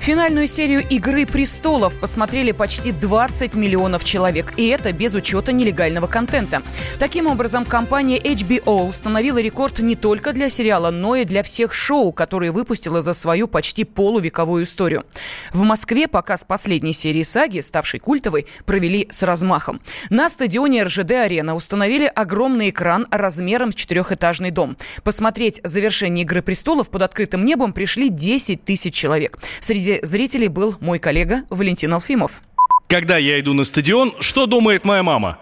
Финальную 0.00 0.46
серию 0.46 0.82
«Игры 0.88 1.26
престолов» 1.26 2.00
посмотрели 2.00 2.52
почти 2.52 2.90
20 2.90 3.52
миллионов 3.52 4.02
человек, 4.02 4.54
и 4.56 4.66
это 4.68 4.94
без 4.94 5.14
учета 5.14 5.52
нелегального 5.52 6.06
контента. 6.06 6.62
Таким 6.98 7.26
образом, 7.26 7.66
компания 7.66 8.18
HBO 8.18 8.88
установила 8.88 9.42
рекорд 9.42 9.80
не 9.80 9.96
только 9.96 10.32
для 10.32 10.48
сериала, 10.48 10.90
но 10.90 11.16
и 11.16 11.24
для 11.26 11.42
всех 11.42 11.74
шоу, 11.74 12.14
которые 12.14 12.50
выпустила 12.50 13.02
за 13.02 13.12
свою 13.12 13.46
почти 13.46 13.84
полувековую 13.84 14.64
историю. 14.64 15.04
В 15.52 15.64
Москве 15.64 16.08
показ 16.08 16.44
последней 16.44 16.94
серии 16.94 17.22
саги, 17.22 17.60
ставшей 17.60 18.00
культовой, 18.00 18.46
провели 18.64 19.06
с 19.10 19.22
размахом. 19.22 19.82
На 20.08 20.30
стадионе 20.30 20.82
РЖД-арена 20.82 21.54
установили 21.54 22.06
огромный 22.06 22.70
экран 22.70 23.06
размером 23.10 23.70
с 23.70 23.74
четырехэтажный 23.74 24.50
дом. 24.50 24.78
Посмотреть 25.04 25.60
завершение 25.62 26.24
«Игры 26.24 26.40
престолов» 26.40 26.88
под 26.88 27.02
открытым 27.02 27.44
небом 27.44 27.74
пришли 27.74 28.08
10 28.08 28.64
тысяч 28.64 28.94
человек. 28.94 29.38
Среди 29.60 29.89
среди 29.90 30.06
зрителей 30.06 30.48
был 30.48 30.76
мой 30.80 30.98
коллега 30.98 31.42
Валентин 31.50 31.92
Алфимов. 31.92 32.42
Когда 32.86 33.18
я 33.18 33.40
иду 33.40 33.54
на 33.54 33.64
стадион, 33.64 34.14
что 34.20 34.46
думает 34.46 34.84
моя 34.84 35.02
мама? 35.02 35.38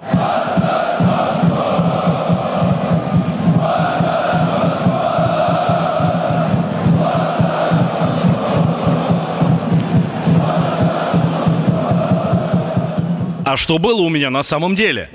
А 13.45 13.57
что 13.57 13.79
было 13.79 14.03
у 14.03 14.09
меня 14.11 14.31
на 14.31 14.43
самом 14.43 14.75
деле? 14.75 15.11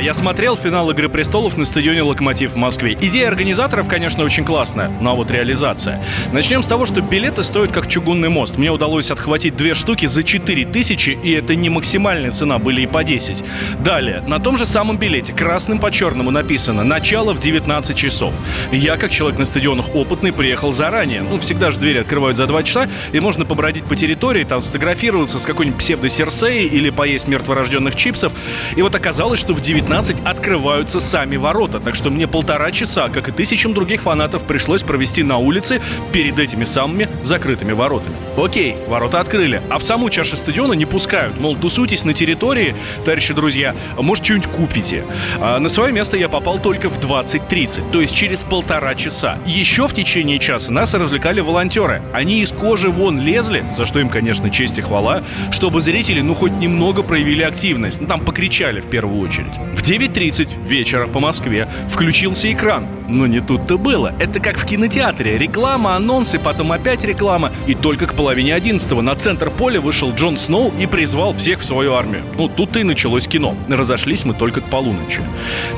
Я 0.00 0.12
смотрел 0.12 0.56
финал 0.56 0.90
«Игры 0.90 1.08
престолов» 1.08 1.56
на 1.56 1.64
стадионе 1.64 2.02
«Локомотив» 2.02 2.52
в 2.52 2.56
Москве. 2.56 2.96
Идея 3.00 3.28
организаторов, 3.28 3.86
конечно, 3.86 4.24
очень 4.24 4.44
классная, 4.44 4.90
но 5.00 5.14
вот 5.14 5.30
реализация. 5.30 6.02
Начнем 6.32 6.62
с 6.62 6.66
того, 6.66 6.84
что 6.84 7.00
билеты 7.00 7.44
стоят 7.44 7.70
как 7.70 7.86
чугунный 7.86 8.28
мост. 8.28 8.58
Мне 8.58 8.70
удалось 8.70 9.10
отхватить 9.10 9.56
две 9.56 9.74
штуки 9.74 10.06
за 10.06 10.24
4 10.24 10.66
тысячи, 10.66 11.10
и 11.22 11.30
это 11.32 11.54
не 11.54 11.70
максимальная 11.70 12.32
цена, 12.32 12.58
были 12.58 12.82
и 12.82 12.86
по 12.86 13.04
10. 13.04 13.44
Далее, 13.80 14.22
на 14.26 14.40
том 14.40 14.58
же 14.58 14.66
самом 14.66 14.98
билете, 14.98 15.32
красным 15.32 15.78
по 15.78 15.92
черному 15.92 16.30
написано 16.30 16.82
«Начало 16.82 17.32
в 17.32 17.38
19 17.38 17.96
часов». 17.96 18.34
Я, 18.72 18.96
как 18.96 19.10
человек 19.10 19.38
на 19.38 19.44
стадионах 19.44 19.94
опытный, 19.94 20.32
приехал 20.32 20.72
заранее. 20.72 21.22
Ну, 21.22 21.38
всегда 21.38 21.70
же 21.70 21.78
двери 21.78 21.98
открывают 21.98 22.36
за 22.36 22.46
2 22.46 22.62
часа, 22.64 22.88
и 23.12 23.20
можно 23.20 23.44
побродить 23.44 23.84
по 23.84 23.94
территории, 23.94 24.44
там 24.44 24.60
сфотографироваться 24.60 25.38
с 25.38 25.46
какой-нибудь 25.46 25.78
псевдосерсеей 25.78 26.66
или 26.66 26.90
поесть 26.90 27.28
мертворожденных 27.28 27.94
чипсов. 27.94 28.32
И 28.76 28.82
вот 28.82 28.94
оказалось, 28.94 29.38
что 29.38 29.54
в 29.54 29.60
19 29.60 29.83
19 29.84 30.22
открываются 30.24 30.98
сами 30.98 31.36
ворота. 31.36 31.78
Так 31.78 31.94
что 31.94 32.08
мне 32.08 32.26
полтора 32.26 32.70
часа, 32.70 33.10
как 33.10 33.28
и 33.28 33.32
тысячам 33.32 33.74
других 33.74 34.00
фанатов, 34.00 34.44
пришлось 34.44 34.82
провести 34.82 35.22
на 35.22 35.36
улице 35.36 35.82
перед 36.10 36.38
этими 36.38 36.64
самыми 36.64 37.08
закрытыми 37.22 37.72
воротами. 37.72 38.16
Окей, 38.38 38.76
ворота 38.88 39.20
открыли, 39.20 39.60
а 39.70 39.78
в 39.78 39.82
саму 39.82 40.08
чашу 40.08 40.36
стадиона 40.36 40.72
не 40.72 40.86
пускают. 40.86 41.38
Мол, 41.38 41.54
тусуйтесь 41.54 42.04
на 42.04 42.14
территории, 42.14 42.74
товарищи 43.04 43.34
друзья, 43.34 43.74
может, 43.98 44.24
что-нибудь 44.24 44.48
купите. 44.48 45.04
А 45.38 45.58
на 45.58 45.68
свое 45.68 45.92
место 45.92 46.16
я 46.16 46.30
попал 46.30 46.58
только 46.58 46.88
в 46.88 46.98
20.30, 46.98 47.90
то 47.92 48.00
есть 48.00 48.14
через 48.14 48.42
полтора 48.42 48.94
часа. 48.94 49.38
Еще 49.44 49.86
в 49.86 49.92
течение 49.92 50.38
часа 50.38 50.72
нас 50.72 50.94
развлекали 50.94 51.40
волонтеры. 51.40 52.02
Они 52.14 52.40
из 52.40 52.52
кожи 52.52 52.88
вон 52.88 53.20
лезли, 53.20 53.62
за 53.76 53.84
что 53.84 54.00
им, 54.00 54.08
конечно, 54.08 54.48
честь 54.48 54.78
и 54.78 54.80
хвала, 54.80 55.22
чтобы 55.50 55.82
зрители, 55.82 56.22
ну, 56.22 56.34
хоть 56.34 56.52
немного 56.52 57.02
проявили 57.02 57.42
активность. 57.42 58.00
Ну, 58.00 58.06
там 58.06 58.20
покричали 58.20 58.80
в 58.80 58.86
первую 58.86 59.20
очередь. 59.20 59.52
В 59.74 59.82
9.30 59.82 60.66
вечера 60.66 61.08
по 61.08 61.18
Москве 61.18 61.68
включился 61.88 62.50
экран. 62.52 62.86
Но 63.08 63.26
не 63.26 63.40
тут-то 63.40 63.76
было. 63.76 64.14
Это 64.18 64.40
как 64.40 64.56
в 64.56 64.64
кинотеатре. 64.64 65.36
Реклама, 65.36 65.96
анонсы, 65.96 66.38
потом 66.38 66.72
опять 66.72 67.04
реклама. 67.04 67.52
И 67.66 67.74
только 67.74 68.06
к 68.06 68.14
половине 68.14 68.54
одиннадцатого 68.54 69.02
на 69.02 69.14
центр 69.14 69.50
поля 69.50 69.80
вышел 69.80 70.12
Джон 70.14 70.36
Сноу 70.36 70.72
и 70.78 70.86
призвал 70.86 71.34
всех 71.34 71.60
в 71.60 71.64
свою 71.64 71.94
армию. 71.94 72.22
Ну, 72.38 72.48
тут-то 72.48 72.78
и 72.78 72.84
началось 72.84 73.26
кино. 73.26 73.56
Разошлись 73.68 74.24
мы 74.24 74.32
только 74.32 74.60
к 74.60 74.70
полуночи. 74.70 75.20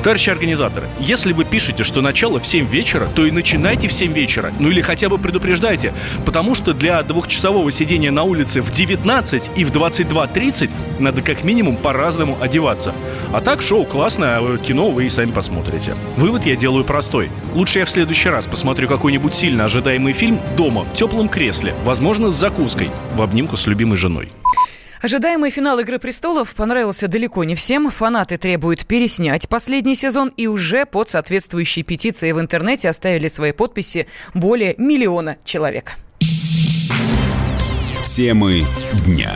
Товарищи 0.03 0.29
организаторы, 0.29 0.87
если 0.99 1.33
вы 1.33 1.43
пишете, 1.43 1.83
что 1.83 2.01
начало 2.01 2.39
в 2.39 2.47
7 2.47 2.67
вечера, 2.67 3.09
то 3.13 3.25
и 3.25 3.31
начинайте 3.31 3.87
в 3.87 3.93
7 3.93 4.13
вечера. 4.13 4.53
Ну 4.59 4.69
или 4.69 4.81
хотя 4.81 5.09
бы 5.09 5.17
предупреждайте. 5.17 5.93
Потому 6.23 6.55
что 6.55 6.73
для 6.73 7.01
двухчасового 7.03 7.71
сидения 7.71 8.11
на 8.11 8.23
улице 8.23 8.61
в 8.61 8.71
19 8.71 9.51
и 9.55 9.63
в 9.65 9.71
22.30 9.71 10.69
надо 10.99 11.21
как 11.21 11.43
минимум 11.43 11.75
по-разному 11.75 12.37
одеваться. 12.39 12.93
А 13.33 13.41
так 13.41 13.61
шоу 13.61 13.85
классное, 13.87 14.39
а 14.39 14.57
кино 14.57 14.91
вы 14.91 15.05
и 15.05 15.09
сами 15.09 15.31
посмотрите. 15.31 15.95
Вывод 16.17 16.45
я 16.45 16.55
делаю 16.55 16.83
простой. 16.83 17.29
Лучше 17.53 17.79
я 17.79 17.85
в 17.85 17.89
следующий 17.89 18.29
раз 18.29 18.45
посмотрю 18.45 18.87
какой-нибудь 18.87 19.33
сильно 19.33 19.65
ожидаемый 19.65 20.13
фильм 20.13 20.39
дома, 20.55 20.83
в 20.83 20.93
теплом 20.93 21.29
кресле, 21.29 21.73
возможно, 21.83 22.29
с 22.29 22.35
закуской, 22.35 22.91
в 23.15 23.21
обнимку 23.21 23.57
с 23.57 23.67
любимой 23.67 23.97
женой. 23.97 24.31
Ожидаемый 25.01 25.51
финал 25.51 25.79
«Игры 25.79 25.99
престолов» 25.99 26.55
понравился 26.55 27.07
далеко 27.07 27.43
не 27.43 27.55
всем. 27.55 27.89
Фанаты 27.89 28.37
требуют 28.37 28.85
переснять 28.87 29.47
последний 29.47 29.95
сезон 29.95 30.33
и 30.37 30.47
уже 30.47 30.85
под 30.85 31.09
соответствующей 31.09 31.83
петицией 31.83 32.33
в 32.33 32.39
интернете 32.39 32.89
оставили 32.89 33.27
свои 33.27 33.51
подписи 33.51 34.07
более 34.33 34.73
миллиона 34.77 35.37
человек. 35.45 35.93
Темы 38.17 38.65
дня. 39.05 39.35